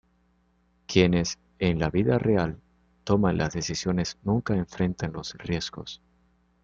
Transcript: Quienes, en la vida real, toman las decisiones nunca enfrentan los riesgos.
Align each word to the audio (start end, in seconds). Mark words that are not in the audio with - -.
Quienes, 0.87 1.37
en 1.59 1.77
la 1.77 1.91
vida 1.91 2.17
real, 2.17 2.59
toman 3.03 3.37
las 3.37 3.53
decisiones 3.53 4.17
nunca 4.23 4.55
enfrentan 4.55 5.13
los 5.13 5.35
riesgos. 5.35 6.01